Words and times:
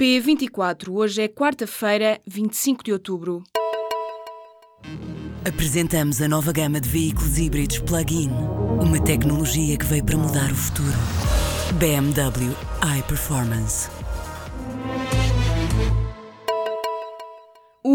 P24, 0.00 0.88
hoje 0.88 1.20
é 1.20 1.28
quarta-feira, 1.28 2.18
25 2.26 2.82
de 2.82 2.90
outubro. 2.90 3.44
Apresentamos 5.46 6.22
a 6.22 6.28
nova 6.28 6.52
gama 6.52 6.80
de 6.80 6.88
veículos 6.88 7.36
híbridos 7.36 7.80
plug-in. 7.80 8.30
Uma 8.82 8.98
tecnologia 8.98 9.76
que 9.76 9.84
veio 9.84 10.02
para 10.02 10.16
mudar 10.16 10.50
o 10.50 10.54
futuro. 10.54 10.96
BMW 11.74 12.56
iPerformance. 12.98 13.90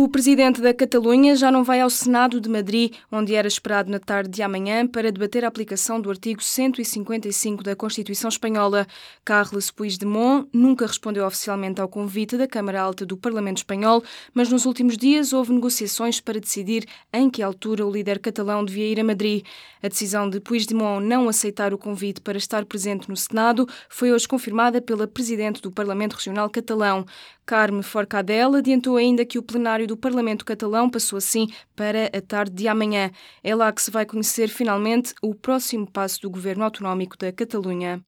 O 0.05 0.07
presidente 0.07 0.61
da 0.61 0.71
Catalunha 0.71 1.35
já 1.35 1.51
não 1.51 1.63
vai 1.63 1.81
ao 1.81 1.89
Senado 1.89 2.39
de 2.39 2.47
Madrid, 2.47 2.93
onde 3.11 3.33
era 3.33 3.47
esperado 3.47 3.89
na 3.89 3.97
tarde 3.97 4.29
de 4.29 4.43
amanhã 4.43 4.85
para 4.85 5.11
debater 5.11 5.43
a 5.43 5.47
aplicação 5.47 5.99
do 5.99 6.11
artigo 6.11 6.43
155 6.43 7.63
da 7.63 7.75
Constituição 7.75 8.29
Espanhola. 8.29 8.85
Carles 9.25 9.71
Puigdemont 9.71 10.47
nunca 10.53 10.85
respondeu 10.85 11.25
oficialmente 11.25 11.81
ao 11.81 11.89
convite 11.89 12.37
da 12.37 12.47
Câmara 12.47 12.83
Alta 12.83 13.03
do 13.03 13.17
Parlamento 13.17 13.57
Espanhol, 13.57 14.03
mas 14.31 14.47
nos 14.51 14.67
últimos 14.67 14.95
dias 14.95 15.33
houve 15.33 15.51
negociações 15.51 16.21
para 16.21 16.39
decidir 16.39 16.85
em 17.11 17.27
que 17.27 17.41
altura 17.41 17.83
o 17.83 17.91
líder 17.91 18.19
catalão 18.19 18.63
devia 18.63 18.87
ir 18.87 18.99
a 18.99 19.03
Madrid. 19.03 19.43
A 19.81 19.87
decisão 19.87 20.29
de 20.29 20.39
Puigdemont 20.39 21.03
não 21.03 21.27
aceitar 21.27 21.73
o 21.73 21.79
convite 21.79 22.21
para 22.21 22.37
estar 22.37 22.63
presente 22.65 23.09
no 23.09 23.17
Senado 23.17 23.67
foi 23.89 24.11
hoje 24.11 24.27
confirmada 24.27 24.79
pela 24.79 25.07
presidente 25.07 25.63
do 25.63 25.71
Parlamento 25.71 26.13
Regional 26.13 26.47
Catalão. 26.47 27.07
Carme 27.45 27.83
Forcadell 27.83 28.55
adiantou 28.55 28.97
ainda 28.97 29.23
que 29.23 29.37
o 29.37 29.43
plenário 29.43 29.85
do 29.85 29.94
Parlamento 29.97 30.45
catalão 30.45 30.89
passou 30.89 31.17
assim 31.17 31.47
para 31.75 32.05
a 32.07 32.21
tarde 32.21 32.53
de 32.53 32.67
amanhã. 32.67 33.11
É 33.43 33.55
lá 33.55 33.71
que 33.71 33.81
se 33.81 33.91
vai 33.91 34.05
conhecer 34.05 34.47
finalmente 34.47 35.13
o 35.21 35.33
próximo 35.35 35.89
passo 35.89 36.21
do 36.21 36.29
governo 36.29 36.63
autonómico 36.63 37.17
da 37.17 37.31
Catalunha. 37.31 38.03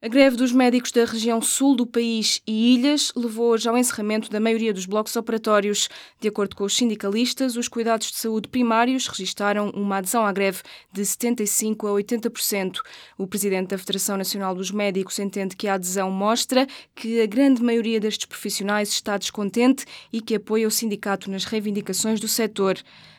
A 0.00 0.06
greve 0.06 0.36
dos 0.36 0.52
médicos 0.52 0.92
da 0.92 1.04
região 1.04 1.42
sul 1.42 1.74
do 1.74 1.84
país 1.84 2.40
e 2.46 2.72
ilhas 2.72 3.12
levou 3.16 3.48
hoje 3.48 3.68
ao 3.68 3.76
encerramento 3.76 4.30
da 4.30 4.38
maioria 4.38 4.72
dos 4.72 4.86
blocos 4.86 5.16
operatórios. 5.16 5.88
De 6.20 6.28
acordo 6.28 6.54
com 6.54 6.62
os 6.62 6.76
sindicalistas, 6.76 7.56
os 7.56 7.66
cuidados 7.66 8.12
de 8.12 8.16
saúde 8.16 8.46
primários 8.46 9.08
registaram 9.08 9.70
uma 9.70 9.96
adesão 9.96 10.24
à 10.24 10.30
greve 10.30 10.62
de 10.92 11.02
75% 11.02 11.80
a 11.80 12.00
80%. 12.00 12.78
O 13.18 13.26
presidente 13.26 13.70
da 13.70 13.78
Federação 13.78 14.16
Nacional 14.16 14.54
dos 14.54 14.70
Médicos 14.70 15.18
entende 15.18 15.56
que 15.56 15.66
a 15.66 15.74
adesão 15.74 16.12
mostra 16.12 16.64
que 16.94 17.20
a 17.20 17.26
grande 17.26 17.60
maioria 17.60 17.98
destes 17.98 18.26
profissionais 18.26 18.90
está 18.90 19.18
descontente 19.18 19.84
e 20.12 20.20
que 20.20 20.36
apoia 20.36 20.68
o 20.68 20.70
sindicato 20.70 21.28
nas 21.28 21.42
reivindicações 21.42 22.20
do 22.20 22.28
setor. 22.28 22.78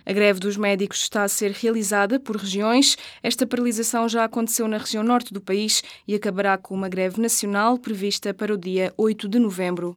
A 0.09 0.11
greve 0.11 0.39
dos 0.39 0.57
médicos 0.57 1.01
está 1.01 1.23
a 1.23 1.27
ser 1.27 1.51
realizada 1.51 2.19
por 2.19 2.35
regiões. 2.35 2.97
Esta 3.21 3.45
paralisação 3.45 4.09
já 4.09 4.23
aconteceu 4.23 4.67
na 4.67 4.79
região 4.79 5.03
norte 5.03 5.31
do 5.31 5.39
país 5.39 5.83
e 6.07 6.15
acabará 6.15 6.57
com 6.57 6.73
uma 6.73 6.89
greve 6.89 7.21
nacional 7.21 7.77
prevista 7.77 8.33
para 8.33 8.51
o 8.51 8.57
dia 8.57 8.91
8 8.97 9.29
de 9.29 9.37
novembro. 9.37 9.95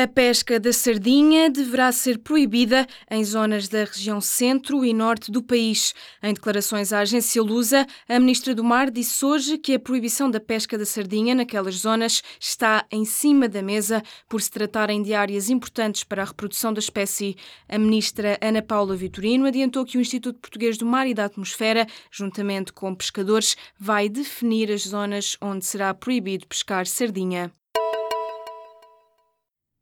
A 0.00 0.06
pesca 0.06 0.60
da 0.60 0.72
sardinha 0.72 1.50
deverá 1.50 1.90
ser 1.90 2.18
proibida 2.18 2.86
em 3.10 3.24
zonas 3.24 3.66
da 3.66 3.82
região 3.82 4.20
centro 4.20 4.84
e 4.84 4.94
norte 4.94 5.28
do 5.28 5.42
país. 5.42 5.92
Em 6.22 6.32
declarações 6.32 6.92
à 6.92 7.00
agência 7.00 7.42
Lusa, 7.42 7.84
a 8.08 8.20
ministra 8.20 8.54
do 8.54 8.62
Mar 8.62 8.92
disse 8.92 9.24
hoje 9.24 9.58
que 9.58 9.74
a 9.74 9.78
proibição 9.80 10.30
da 10.30 10.38
pesca 10.38 10.78
da 10.78 10.86
sardinha 10.86 11.34
naquelas 11.34 11.74
zonas 11.74 12.22
está 12.38 12.86
em 12.92 13.04
cima 13.04 13.48
da 13.48 13.60
mesa 13.60 14.00
por 14.28 14.40
se 14.40 14.52
tratarem 14.52 15.02
de 15.02 15.14
áreas 15.14 15.50
importantes 15.50 16.04
para 16.04 16.22
a 16.22 16.26
reprodução 16.26 16.72
da 16.72 16.78
espécie. 16.78 17.34
A 17.68 17.76
ministra 17.76 18.38
Ana 18.40 18.62
Paula 18.62 18.94
Vitorino 18.94 19.46
adiantou 19.46 19.84
que 19.84 19.98
o 19.98 20.00
Instituto 20.00 20.38
Português 20.38 20.78
do 20.78 20.86
Mar 20.86 21.08
e 21.08 21.14
da 21.14 21.24
Atmosfera, 21.24 21.88
juntamente 22.08 22.72
com 22.72 22.94
pescadores, 22.94 23.56
vai 23.76 24.08
definir 24.08 24.70
as 24.70 24.82
zonas 24.82 25.36
onde 25.42 25.64
será 25.64 25.92
proibido 25.92 26.46
pescar 26.46 26.86
sardinha. 26.86 27.52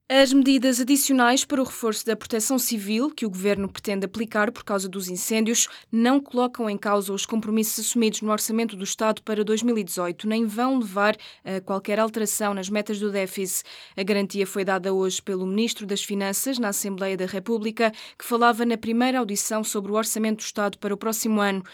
As 0.08 0.32
medidas 0.32 0.80
adicionais 0.80 1.44
para 1.44 1.60
o 1.60 1.64
reforço 1.64 2.06
da 2.06 2.14
proteção 2.14 2.60
civil 2.60 3.10
que 3.10 3.26
o 3.26 3.28
governo 3.28 3.68
pretende 3.68 4.06
aplicar 4.06 4.52
por 4.52 4.62
causa 4.62 4.88
dos 4.88 5.08
incêndios 5.08 5.66
não 5.90 6.20
colocam 6.20 6.70
em 6.70 6.78
causa 6.78 7.12
os 7.12 7.26
compromissos 7.26 7.84
assumidos 7.84 8.22
no 8.22 8.30
orçamento 8.30 8.76
do 8.76 8.84
Estado 8.84 9.20
para 9.22 9.42
2018, 9.42 10.28
nem 10.28 10.46
vão 10.46 10.78
levar 10.78 11.16
a 11.44 11.60
qualquer 11.60 11.98
alteração 11.98 12.54
nas 12.54 12.70
metas 12.70 13.00
do 13.00 13.10
déficit. 13.10 13.64
A 13.96 14.04
garantia 14.04 14.46
foi 14.46 14.64
dada 14.64 14.94
hoje 14.94 15.20
pelo 15.20 15.44
Ministro 15.44 15.84
das 15.84 16.04
Finanças 16.04 16.56
na 16.56 16.68
Assembleia 16.68 17.16
da 17.16 17.26
República, 17.26 17.92
que 18.16 18.24
falava 18.24 18.64
na 18.64 18.78
primeira 18.78 19.18
audição 19.18 19.64
sobre 19.64 19.90
o 19.90 19.96
orçamento 19.96 20.36
do 20.36 20.46
Estado 20.46 20.78
para 20.78 20.94
o 20.94 20.96
próximo 20.96 21.40
ano. 21.40 21.64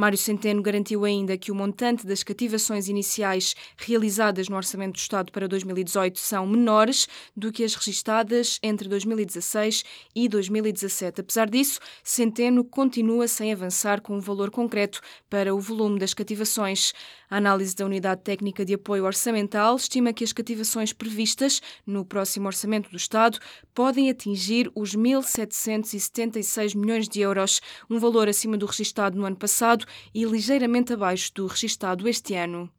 Mário 0.00 0.16
Centeno 0.16 0.62
garantiu 0.62 1.04
ainda 1.04 1.36
que 1.36 1.52
o 1.52 1.54
montante 1.54 2.06
das 2.06 2.22
cativações 2.22 2.88
iniciais 2.88 3.54
realizadas 3.76 4.48
no 4.48 4.56
Orçamento 4.56 4.94
do 4.94 4.98
Estado 4.98 5.30
para 5.30 5.46
2018 5.46 6.18
são 6.18 6.46
menores 6.46 7.06
do 7.36 7.52
que 7.52 7.62
as 7.62 7.74
registadas 7.74 8.58
entre 8.62 8.88
2016 8.88 9.84
e 10.16 10.26
2017. 10.26 11.20
Apesar 11.20 11.50
disso, 11.50 11.80
Centeno 12.02 12.64
continua 12.64 13.28
sem 13.28 13.52
avançar 13.52 14.00
com 14.00 14.16
um 14.16 14.20
valor 14.20 14.50
concreto 14.50 15.02
para 15.28 15.54
o 15.54 15.60
volume 15.60 15.98
das 15.98 16.14
cativações. 16.14 16.94
A 17.28 17.36
análise 17.36 17.76
da 17.76 17.84
Unidade 17.84 18.22
Técnica 18.22 18.64
de 18.64 18.74
Apoio 18.74 19.04
Orçamental 19.04 19.76
estima 19.76 20.14
que 20.14 20.24
as 20.24 20.32
cativações 20.32 20.94
previstas 20.94 21.60
no 21.86 22.06
próximo 22.06 22.46
Orçamento 22.46 22.90
do 22.90 22.96
Estado 22.96 23.38
podem 23.74 24.08
atingir 24.08 24.72
os 24.74 24.96
1.776 24.96 26.74
milhões 26.74 27.06
de 27.06 27.20
euros, 27.20 27.60
um 27.88 27.98
valor 27.98 28.30
acima 28.30 28.56
do 28.56 28.64
registado 28.64 29.18
no 29.18 29.26
ano 29.26 29.36
passado 29.36 29.89
e 30.14 30.24
ligeiramente 30.24 30.92
abaixo 30.92 31.32
do 31.34 31.46
registado 31.46 32.08
este 32.08 32.34
ano. 32.34 32.70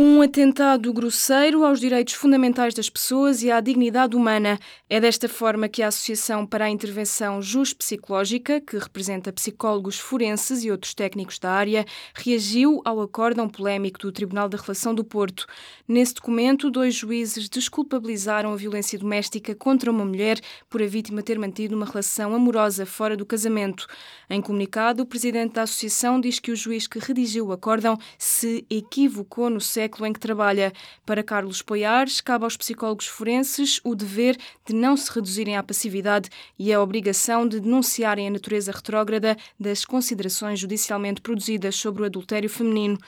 Um 0.00 0.22
atentado 0.22 0.92
grosseiro 0.92 1.64
aos 1.64 1.80
direitos 1.80 2.14
fundamentais 2.14 2.72
das 2.72 2.88
pessoas 2.88 3.42
e 3.42 3.50
à 3.50 3.60
dignidade 3.60 4.14
humana. 4.14 4.56
É 4.88 5.00
desta 5.00 5.28
forma 5.28 5.68
que 5.68 5.82
a 5.82 5.88
Associação 5.88 6.46
para 6.46 6.66
a 6.66 6.70
Intervenção 6.70 7.42
Jus 7.42 7.72
Psicológica, 7.74 8.60
que 8.60 8.78
representa 8.78 9.32
psicólogos 9.32 9.98
forenses 9.98 10.62
e 10.62 10.70
outros 10.70 10.94
técnicos 10.94 11.40
da 11.40 11.50
área, 11.50 11.84
reagiu 12.14 12.80
ao 12.84 13.00
acórdão 13.00 13.48
polémico 13.48 13.98
do 13.98 14.12
Tribunal 14.12 14.48
da 14.48 14.56
Relação 14.56 14.94
do 14.94 15.02
Porto. 15.02 15.46
Nesse 15.88 16.14
documento, 16.14 16.70
dois 16.70 16.94
juízes 16.94 17.48
desculpabilizaram 17.48 18.52
a 18.52 18.56
violência 18.56 18.96
doméstica 19.00 19.52
contra 19.52 19.90
uma 19.90 20.04
mulher 20.04 20.40
por 20.70 20.80
a 20.80 20.86
vítima 20.86 21.24
ter 21.24 21.40
mantido 21.40 21.74
uma 21.74 21.86
relação 21.86 22.32
amorosa 22.36 22.86
fora 22.86 23.16
do 23.16 23.26
casamento. 23.26 23.88
Em 24.30 24.40
comunicado, 24.40 25.02
o 25.02 25.06
presidente 25.06 25.54
da 25.54 25.62
associação 25.62 26.20
diz 26.20 26.38
que 26.38 26.52
o 26.52 26.56
juiz 26.56 26.86
que 26.86 27.00
redigiu 27.00 27.48
o 27.48 27.52
acórdão 27.52 27.98
se 28.16 28.64
equivocou 28.70 29.50
no 29.50 29.60
século 29.60 29.87
século 29.88 30.06
em 30.06 30.12
que 30.12 30.20
trabalha. 30.20 30.72
Para 31.06 31.22
Carlos 31.22 31.62
Poiares, 31.62 32.20
cabe 32.20 32.44
aos 32.44 32.56
psicólogos 32.56 33.06
forenses 33.06 33.80
o 33.82 33.94
dever 33.94 34.36
de 34.66 34.74
não 34.74 34.96
se 34.96 35.10
reduzirem 35.10 35.56
à 35.56 35.62
passividade 35.62 36.28
e 36.58 36.72
a 36.72 36.80
obrigação 36.80 37.48
de 37.48 37.58
denunciarem 37.58 38.28
a 38.28 38.30
natureza 38.30 38.70
retrógrada 38.70 39.36
das 39.58 39.86
considerações 39.86 40.60
judicialmente 40.60 41.22
produzidas 41.22 41.74
sobre 41.76 42.02
o 42.02 42.04
adultério 42.04 42.50
feminino. 42.50 42.98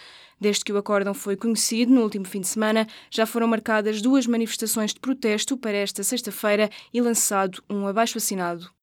Desde 0.40 0.64
que 0.64 0.72
o 0.72 0.78
acórdão 0.78 1.12
foi 1.12 1.36
conhecido, 1.36 1.92
no 1.92 2.02
último 2.02 2.24
fim 2.24 2.40
de 2.40 2.48
semana, 2.48 2.86
já 3.10 3.26
foram 3.26 3.46
marcadas 3.46 4.00
duas 4.00 4.26
manifestações 4.26 4.94
de 4.94 5.00
protesto 5.00 5.58
para 5.58 5.76
esta 5.76 6.02
sexta-feira 6.02 6.70
e 6.94 7.00
lançado 7.02 7.62
um 7.68 7.86
abaixo-assinado. 7.86 8.79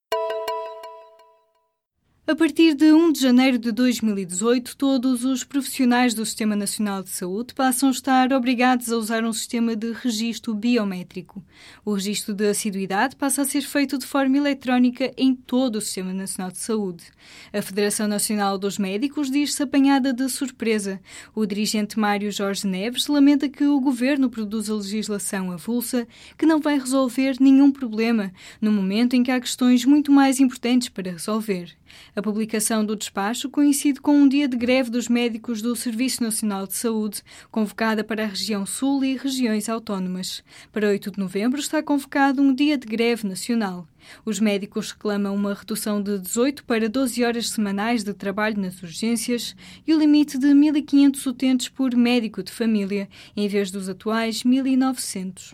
A 2.30 2.36
partir 2.36 2.76
de 2.76 2.92
1 2.92 3.14
de 3.14 3.22
janeiro 3.22 3.58
de 3.58 3.72
2018, 3.72 4.76
todos 4.76 5.24
os 5.24 5.46
profissionais 5.46 6.14
do 6.14 6.26
Sistema 6.26 6.58
Nacional 6.58 7.02
de 7.02 7.10
Saúde 7.10 7.54
passam 7.54 7.88
a 7.88 7.92
estar 7.94 8.34
obrigados 8.34 8.92
a 8.92 8.98
usar 8.98 9.24
um 9.24 9.32
sistema 9.32 9.78
de 9.78 9.94
registro 9.94 10.54
biométrico. 10.54 11.42
O 11.86 11.94
registro 11.94 12.34
de 12.34 12.50
assiduidade 12.50 13.16
passa 13.16 13.44
a 13.44 13.46
ser 13.46 13.62
feito 13.62 13.98
de 13.98 14.06
forma 14.06 14.36
eletrónica 14.36 15.10
em 15.16 15.34
todo 15.34 15.78
o 15.78 15.82
Sistema 15.82 16.14
Nacional 16.14 16.52
de 16.52 16.58
Saúde. 16.58 17.06
A 17.54 17.62
Federação 17.62 18.10
Nacional 18.10 18.58
dos 18.58 18.78
Médicos 18.78 19.32
diz-se 19.32 19.64
apanhada 19.64 20.12
de 20.12 20.28
surpresa. 20.28 21.00
O 21.34 21.46
dirigente 21.46 21.98
Mário 21.98 22.30
Jorge 22.30 22.68
Neves 22.68 23.08
lamenta 23.08 23.48
que 23.48 23.64
o 23.64 23.80
governo 23.80 24.30
produza 24.30 24.76
legislação 24.76 25.50
avulsa 25.50 26.06
que 26.38 26.46
não 26.46 26.60
vai 26.60 26.78
resolver 26.78 27.38
nenhum 27.40 27.72
problema, 27.72 28.34
no 28.60 28.70
momento 28.70 29.16
em 29.16 29.24
que 29.24 29.32
há 29.32 29.40
questões 29.40 29.86
muito 29.86 30.12
mais 30.12 30.42
importantes 30.42 30.90
para 30.90 31.12
resolver. 31.12 31.74
A 32.18 32.22
publicação 32.24 32.84
do 32.84 32.96
despacho 32.96 33.48
coincide 33.48 34.02
com 34.02 34.18
um 34.18 34.28
dia 34.28 34.48
de 34.48 34.58
greve 34.58 34.90
dos 34.90 35.08
médicos 35.08 35.62
do 35.62 35.76
Serviço 35.76 36.24
Nacional 36.24 36.66
de 36.66 36.74
Saúde, 36.74 37.22
convocada 37.52 38.04
para 38.04 38.24
a 38.24 38.26
região 38.26 38.66
Sul 38.66 39.06
e 39.06 39.16
regiões 39.16 39.70
autónomas. 39.70 40.44
Para 40.74 40.88
8 40.88 41.12
de 41.12 41.20
novembro 41.20 41.60
está 41.60 41.84
convocado 41.84 42.42
um 42.42 42.56
dia 42.56 42.76
de 42.76 42.88
greve 42.88 43.28
nacional. 43.28 43.88
Os 44.26 44.40
médicos 44.40 44.94
reclamam 44.94 45.36
uma 45.36 45.54
redução 45.54 46.02
de 46.02 46.18
18 46.18 46.64
para 46.64 46.90
12 46.90 47.24
horas 47.24 47.52
semanais 47.52 48.04
de 48.04 48.16
trabalho 48.16 48.60
nas 48.60 48.82
urgências 48.82 49.56
e 49.86 49.94
o 49.94 50.00
limite 50.00 50.40
de 50.40 50.48
1.500 50.48 51.24
utentes 51.28 51.70
por 51.70 51.96
médico 51.96 52.42
de 52.42 52.52
família, 52.52 53.08
em 53.36 53.48
vez 53.48 53.70
dos 53.70 53.88
atuais 53.88 54.42
1.900. 54.42 55.54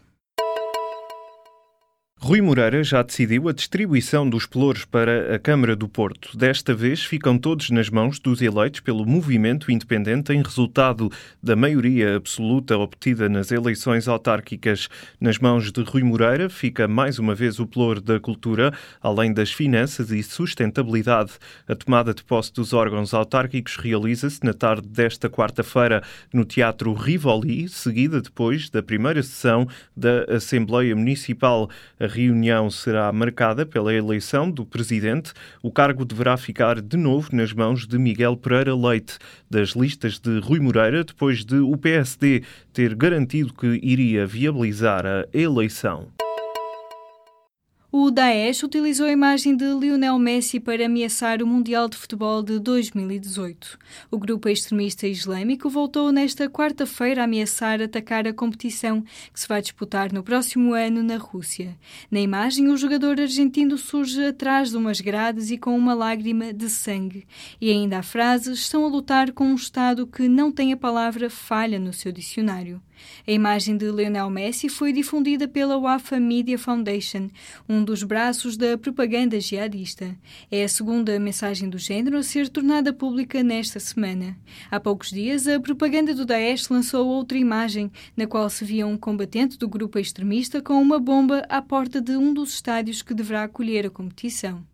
Rui 2.25 2.39
Moreira 2.39 2.81
já 2.85 3.03
decidiu 3.03 3.49
a 3.49 3.51
distribuição 3.51 4.29
dos 4.29 4.45
pelouros 4.45 4.85
para 4.85 5.35
a 5.35 5.37
Câmara 5.37 5.75
do 5.75 5.89
Porto. 5.89 6.37
Desta 6.37 6.73
vez 6.73 7.03
ficam 7.03 7.37
todos 7.37 7.69
nas 7.69 7.89
mãos 7.89 8.17
dos 8.17 8.41
eleitos 8.41 8.79
pelo 8.79 9.05
movimento 9.05 9.69
independente 9.69 10.31
em 10.31 10.41
resultado 10.41 11.11
da 11.43 11.53
maioria 11.53 12.15
absoluta 12.15 12.77
obtida 12.77 13.27
nas 13.27 13.51
eleições 13.51 14.07
autárquicas. 14.07 14.87
Nas 15.19 15.37
mãos 15.37 15.69
de 15.69 15.81
Rui 15.83 16.01
Moreira 16.01 16.49
fica 16.49 16.87
mais 16.87 17.19
uma 17.19 17.35
vez 17.35 17.59
o 17.59 17.67
pelouro 17.67 17.99
da 17.99 18.17
cultura, 18.21 18.71
além 19.01 19.33
das 19.33 19.51
finanças 19.51 20.09
e 20.09 20.23
sustentabilidade. 20.23 21.33
A 21.67 21.75
tomada 21.75 22.13
de 22.13 22.23
posse 22.23 22.53
dos 22.53 22.71
órgãos 22.71 23.13
autárquicos 23.13 23.75
realiza-se 23.75 24.45
na 24.45 24.53
tarde 24.53 24.87
desta 24.87 25.29
quarta-feira 25.29 26.01
no 26.33 26.45
Teatro 26.45 26.93
Rivoli, 26.93 27.67
seguida 27.67 28.21
depois 28.21 28.69
da 28.69 28.81
primeira 28.81 29.21
sessão 29.21 29.67
da 29.93 30.23
Assembleia 30.33 30.95
Municipal. 30.95 31.69
A 31.99 32.12
reunião 32.13 32.69
será 32.69 33.11
marcada 33.11 33.65
pela 33.65 33.93
eleição 33.93 34.49
do 34.49 34.65
presidente. 34.65 35.33
O 35.61 35.71
cargo 35.71 36.05
deverá 36.05 36.37
ficar 36.37 36.79
de 36.79 36.95
novo 36.95 37.29
nas 37.33 37.51
mãos 37.51 37.87
de 37.87 37.97
Miguel 37.97 38.37
Pereira 38.37 38.75
Leite, 38.75 39.17
das 39.49 39.69
listas 39.69 40.19
de 40.19 40.39
Rui 40.39 40.59
Moreira, 40.59 41.03
depois 41.03 41.43
de 41.43 41.57
o 41.57 41.75
PSD 41.75 42.43
ter 42.71 42.93
garantido 42.93 43.53
que 43.53 43.79
iria 43.81 44.27
viabilizar 44.27 45.05
a 45.05 45.25
eleição. 45.33 46.07
O 47.95 48.09
Daesh 48.09 48.63
utilizou 48.63 49.05
a 49.05 49.11
imagem 49.11 49.55
de 49.55 49.65
Lionel 49.65 50.17
Messi 50.17 50.59
para 50.59 50.87
ameaçar 50.87 51.43
o 51.43 51.45
Mundial 51.45 51.87
de 51.87 51.95
Futebol 51.95 52.41
de 52.41 52.57
2018. 52.57 53.77
O 54.09 54.17
grupo 54.17 54.49
extremista 54.49 55.07
islâmico 55.07 55.69
voltou 55.69 56.11
nesta 56.11 56.49
quarta-feira 56.49 57.21
a 57.21 57.25
ameaçar 57.25 57.79
atacar 57.83 58.27
a 58.27 58.33
competição 58.33 59.03
que 59.31 59.39
se 59.39 59.47
vai 59.47 59.61
disputar 59.61 60.11
no 60.11 60.23
próximo 60.23 60.73
ano 60.73 61.03
na 61.03 61.17
Rússia. 61.17 61.77
Na 62.09 62.19
imagem, 62.19 62.67
o 62.69 62.77
jogador 62.77 63.21
argentino 63.21 63.77
surge 63.77 64.25
atrás 64.25 64.71
de 64.71 64.77
umas 64.77 64.99
grades 64.99 65.51
e 65.51 65.57
com 65.59 65.77
uma 65.77 65.93
lágrima 65.93 66.51
de 66.51 66.71
sangue. 66.71 67.27
E 67.61 67.69
ainda 67.69 67.99
a 67.99 68.03
frase: 68.03 68.53
estão 68.53 68.85
a 68.85 68.89
lutar 68.89 69.31
com 69.33 69.45
um 69.45 69.55
Estado 69.55 70.07
que 70.07 70.27
não 70.27 70.51
tem 70.51 70.73
a 70.73 70.77
palavra 70.77 71.29
falha 71.29 71.77
no 71.77 71.93
seu 71.93 72.11
dicionário. 72.11 72.81
A 73.27 73.31
imagem 73.31 73.77
de 73.77 73.89
Lionel 73.89 74.29
Messi 74.29 74.69
foi 74.69 74.91
difundida 74.91 75.47
pela 75.47 75.77
Wafa 75.77 76.19
Media 76.19 76.57
Foundation, 76.57 77.29
um 77.67 77.83
dos 77.83 78.03
braços 78.03 78.57
da 78.57 78.77
propaganda 78.77 79.39
jihadista. 79.39 80.15
É 80.51 80.63
a 80.63 80.67
segunda 80.69 81.19
mensagem 81.19 81.69
do 81.69 81.77
género 81.77 82.17
a 82.17 82.23
ser 82.23 82.49
tornada 82.49 82.91
pública 82.91 83.41
nesta 83.43 83.79
semana. 83.79 84.37
Há 84.69 84.79
poucos 84.79 85.09
dias, 85.09 85.47
a 85.47 85.59
propaganda 85.59 86.13
do 86.13 86.25
Daesh 86.25 86.69
lançou 86.69 87.07
outra 87.07 87.37
imagem, 87.37 87.91
na 88.15 88.27
qual 88.27 88.49
se 88.49 88.65
via 88.65 88.85
um 88.85 88.97
combatente 88.97 89.57
do 89.57 89.67
grupo 89.67 89.99
extremista 89.99 90.61
com 90.61 90.81
uma 90.81 90.99
bomba 90.99 91.45
à 91.49 91.61
porta 91.61 92.01
de 92.01 92.17
um 92.17 92.33
dos 92.33 92.53
estádios 92.53 93.01
que 93.01 93.13
deverá 93.13 93.43
acolher 93.43 93.85
a 93.85 93.89
competição. 93.89 94.72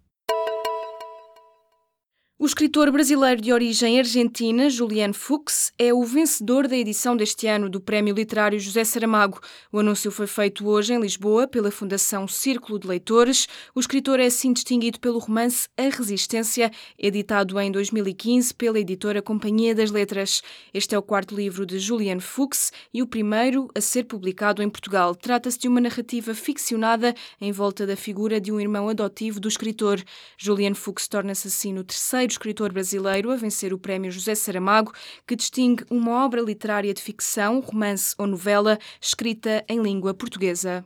O 2.42 2.46
escritor 2.46 2.90
brasileiro 2.90 3.42
de 3.42 3.52
origem 3.52 4.00
argentina, 4.00 4.70
Julian 4.70 5.12
Fuchs, 5.12 5.74
é 5.78 5.94
o 5.94 6.02
vencedor 6.06 6.70
da 6.70 6.78
edição 6.78 7.18
deste 7.18 7.48
ano 7.48 7.70
do 7.70 7.82
Prémio 7.82 8.16
Literário 8.16 8.58
José 8.58 8.86
Saramago. 8.86 9.42
O 9.74 9.80
anúncio 9.80 10.10
foi 10.10 10.26
feito 10.26 10.66
hoje 10.66 10.94
em 10.94 11.02
Lisboa 11.02 11.50
pela 11.50 11.70
Fundação 11.70 12.30
Círculo 12.30 12.80
de 12.80 12.88
Leitores. 12.88 13.46
O 13.76 13.80
escritor 13.82 14.22
é 14.22 14.28
assim 14.28 14.54
distinguido 14.54 15.02
pelo 15.02 15.20
romance 15.20 15.68
A 15.78 15.94
Resistência, 15.94 16.72
editado 16.98 17.60
em 17.60 17.70
2015 17.70 18.54
pela 18.54 18.80
editora 18.80 19.22
Companhia 19.22 19.76
das 19.76 19.92
Letras. 19.92 20.42
Este 20.74 20.96
é 20.96 20.98
o 20.98 21.04
quarto 21.04 21.36
livro 21.36 21.66
de 21.66 21.78
Julian 21.78 22.22
Fuchs 22.22 22.72
e 22.94 23.04
o 23.04 23.08
primeiro 23.08 23.68
a 23.76 23.82
ser 23.82 24.06
publicado 24.06 24.64
em 24.64 24.70
Portugal. 24.70 25.14
Trata-se 25.14 25.60
de 25.60 25.68
uma 25.68 25.82
narrativa 25.82 26.34
ficcionada 26.34 27.14
em 27.42 27.52
volta 27.52 27.86
da 27.86 27.98
figura 27.98 28.40
de 28.40 28.50
um 28.50 28.62
irmão 28.62 28.88
adotivo 28.88 29.42
do 29.42 29.50
escritor. 29.50 30.02
Julian 30.38 30.74
Fuchs 30.74 31.06
torna-se 31.06 31.50
assim 31.50 31.74
no 31.74 31.84
terceiro 31.84 32.29
primeiro 32.30 32.34
escritor 32.34 32.72
brasileiro 32.72 33.32
a 33.32 33.36
vencer 33.36 33.74
o 33.74 33.80
prémio 33.80 34.12
José 34.12 34.36
Saramago, 34.36 34.94
que 35.26 35.36
distingue 35.36 35.84
uma 35.90 36.24
obra 36.26 36.42
literária 36.42 36.94
de 36.94 37.02
ficção, 37.02 37.60
romance 37.60 38.14
ou 38.18 38.28
novela 38.28 38.78
escrita 39.02 39.66
em 39.68 39.82
língua 39.82 40.14
portuguesa. 40.14 40.86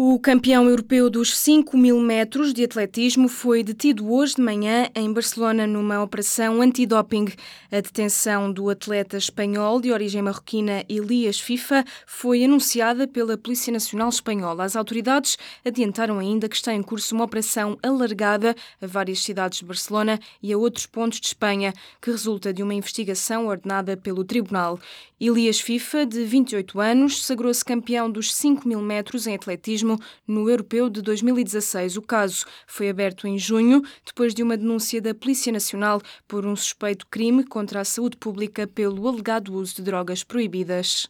O 0.00 0.16
campeão 0.20 0.68
europeu 0.68 1.10
dos 1.10 1.36
5 1.36 1.76
mil 1.76 1.98
metros 1.98 2.54
de 2.54 2.62
atletismo 2.62 3.26
foi 3.26 3.64
detido 3.64 4.12
hoje 4.12 4.36
de 4.36 4.42
manhã 4.42 4.88
em 4.94 5.12
Barcelona 5.12 5.66
numa 5.66 6.00
operação 6.00 6.62
antidoping. 6.62 7.26
A 7.68 7.80
detenção 7.80 8.52
do 8.52 8.70
atleta 8.70 9.16
espanhol 9.16 9.80
de 9.80 9.90
origem 9.90 10.22
marroquina 10.22 10.84
Elias 10.88 11.40
FIFA 11.40 11.84
foi 12.06 12.44
anunciada 12.44 13.08
pela 13.08 13.36
Polícia 13.36 13.72
Nacional 13.72 14.08
Espanhola. 14.08 14.62
As 14.62 14.76
autoridades 14.76 15.36
adiantaram 15.64 16.20
ainda 16.20 16.48
que 16.48 16.54
está 16.54 16.72
em 16.72 16.80
curso 16.80 17.16
uma 17.16 17.24
operação 17.24 17.76
alargada 17.82 18.54
a 18.80 18.86
várias 18.86 19.18
cidades 19.18 19.58
de 19.58 19.64
Barcelona 19.64 20.20
e 20.40 20.52
a 20.52 20.58
outros 20.58 20.86
pontos 20.86 21.18
de 21.18 21.26
Espanha, 21.26 21.74
que 22.00 22.12
resulta 22.12 22.54
de 22.54 22.62
uma 22.62 22.72
investigação 22.72 23.48
ordenada 23.48 23.96
pelo 23.96 24.22
Tribunal. 24.22 24.78
Elias 25.20 25.58
FIFA, 25.58 26.06
de 26.06 26.24
28 26.24 26.78
anos, 26.78 27.26
sagrou-se 27.26 27.64
campeão 27.64 28.08
dos 28.08 28.32
5 28.32 28.68
mil 28.68 28.80
metros 28.80 29.26
em 29.26 29.34
atletismo 29.34 29.98
no 30.24 30.48
Europeu 30.48 30.88
de 30.88 31.02
2016. 31.02 31.96
O 31.96 32.02
caso 32.02 32.46
foi 32.68 32.88
aberto 32.88 33.26
em 33.26 33.36
junho, 33.36 33.82
depois 34.06 34.32
de 34.32 34.44
uma 34.44 34.56
denúncia 34.56 35.02
da 35.02 35.12
Polícia 35.12 35.50
Nacional 35.52 36.00
por 36.28 36.46
um 36.46 36.54
suspeito 36.54 37.04
crime 37.10 37.42
contra 37.42 37.80
a 37.80 37.84
saúde 37.84 38.16
pública 38.16 38.64
pelo 38.68 39.08
alegado 39.08 39.54
uso 39.54 39.74
de 39.74 39.82
drogas 39.82 40.22
proibidas. 40.22 41.08